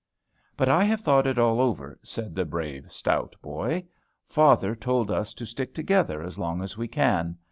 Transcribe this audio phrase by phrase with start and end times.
[0.57, 3.83] "But I have thought it all over," said the brave, stout boy.
[4.25, 7.37] "Father told us to stick together as long as we can.